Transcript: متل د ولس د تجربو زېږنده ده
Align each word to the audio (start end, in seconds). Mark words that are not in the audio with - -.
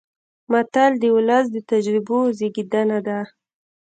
متل 0.51 0.91
د 0.99 1.03
ولس 1.15 1.45
د 1.51 1.57
تجربو 1.71 2.19
زېږنده 2.37 2.99
ده 3.07 3.19